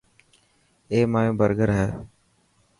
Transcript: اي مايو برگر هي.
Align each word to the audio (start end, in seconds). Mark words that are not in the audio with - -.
اي 0.91 0.99
مايو 1.11 1.33
برگر 1.39 1.69
هي. 1.77 1.87